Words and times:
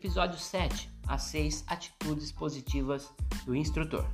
Episódio 0.00 0.38
7: 0.38 0.88
As 1.08 1.22
6 1.22 1.64
atitudes 1.66 2.30
positivas 2.30 3.12
do 3.44 3.52
instrutor. 3.52 4.06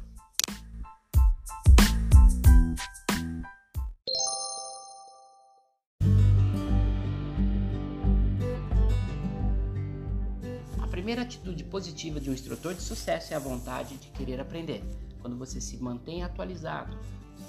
A 10.81 10.87
primeira 10.87 11.21
atitude 11.21 11.65
positiva 11.65 12.19
de 12.19 12.31
um 12.31 12.33
instrutor 12.33 12.73
de 12.73 12.81
sucesso 12.81 13.35
é 13.35 13.37
a 13.37 13.39
vontade 13.39 13.99
de 13.99 14.09
querer 14.09 14.41
aprender. 14.41 14.83
Quando 15.21 15.37
você 15.37 15.61
se 15.61 15.77
mantém 15.77 16.23
atualizado 16.23 16.99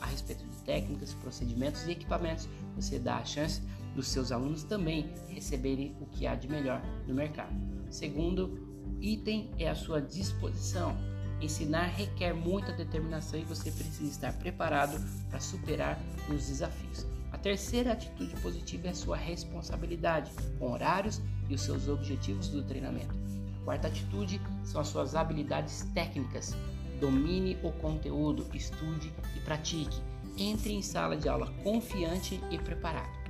a 0.01 0.07
respeito 0.07 0.45
de 0.45 0.57
técnicas, 0.63 1.13
procedimentos 1.13 1.87
e 1.87 1.91
equipamentos, 1.91 2.49
você 2.75 2.99
dá 2.99 3.15
a 3.15 3.23
chance 3.23 3.61
dos 3.95 4.09
seus 4.09 4.31
alunos 4.31 4.63
também 4.63 5.09
receberem 5.29 5.95
o 6.01 6.05
que 6.05 6.27
há 6.27 6.35
de 6.35 6.47
melhor 6.47 6.81
no 7.07 7.13
mercado. 7.13 7.55
Segundo 7.89 8.59
item 8.99 9.49
é 9.57 9.69
a 9.69 9.75
sua 9.75 10.01
disposição. 10.01 10.95
Ensinar 11.41 11.87
requer 11.87 12.33
muita 12.33 12.71
determinação 12.71 13.39
e 13.39 13.43
você 13.43 13.71
precisa 13.71 14.09
estar 14.09 14.33
preparado 14.33 14.97
para 15.29 15.39
superar 15.39 15.99
os 16.29 16.47
desafios. 16.47 17.05
A 17.31 17.37
terceira 17.37 17.91
atitude 17.91 18.35
positiva 18.41 18.87
é 18.87 18.91
a 18.91 18.95
sua 18.95 19.17
responsabilidade 19.17 20.31
com 20.57 20.71
horários 20.71 21.21
e 21.49 21.53
os 21.53 21.61
seus 21.61 21.87
objetivos 21.87 22.49
do 22.49 22.63
treinamento. 22.63 23.13
A 23.61 23.65
quarta 23.65 23.87
atitude 23.87 24.39
são 24.63 24.79
as 24.79 24.87
suas 24.87 25.15
habilidades 25.15 25.81
técnicas. 25.93 26.55
Domine 26.99 27.57
o 27.61 27.71
conteúdo, 27.73 28.47
estude 28.53 29.11
e 29.35 29.39
pratique. 29.41 30.01
Entre 30.37 30.73
em 30.73 30.81
sala 30.81 31.17
de 31.17 31.27
aula 31.27 31.51
confiante 31.63 32.39
e 32.49 32.57
preparado. 32.57 33.24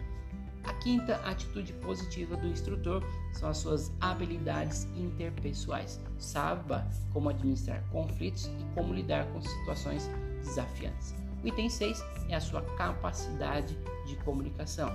Quinta 0.85 1.15
atitude 1.25 1.73
positiva 1.73 2.37
do 2.37 2.45
instrutor 2.45 3.03
são 3.33 3.49
as 3.49 3.57
suas 3.57 3.91
habilidades 3.99 4.87
interpessoais. 4.95 5.99
Saiba 6.19 6.87
como 7.11 7.27
administrar 7.29 7.83
conflitos 7.89 8.45
e 8.45 8.75
como 8.75 8.93
lidar 8.93 9.25
com 9.33 9.41
situações 9.41 10.07
desafiantes. 10.43 11.15
O 11.43 11.47
item 11.47 11.71
6 11.71 12.03
é 12.29 12.35
a 12.35 12.39
sua 12.39 12.61
capacidade 12.77 13.75
de 14.05 14.15
comunicação. 14.17 14.91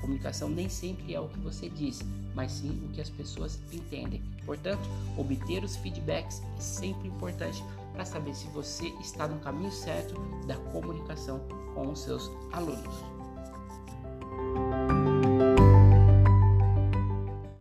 Comunicação 0.00 0.48
nem 0.48 0.70
sempre 0.70 1.14
é 1.14 1.20
o 1.20 1.28
que 1.28 1.40
você 1.40 1.68
diz, 1.68 2.00
mas 2.34 2.50
sim 2.50 2.82
o 2.86 2.88
que 2.94 3.02
as 3.02 3.10
pessoas 3.10 3.60
entendem. 3.70 4.22
Portanto, 4.46 4.88
obter 5.14 5.62
os 5.62 5.76
feedbacks 5.76 6.42
é 6.56 6.60
sempre 6.60 7.06
importante 7.06 7.62
para 7.92 8.06
saber 8.06 8.34
se 8.34 8.46
você 8.46 8.86
está 8.98 9.28
no 9.28 9.38
caminho 9.40 9.72
certo 9.72 10.14
da 10.46 10.56
comunicação 10.72 11.38
com 11.74 11.92
os 11.92 12.00
seus 12.00 12.30
alunos. 12.50 13.18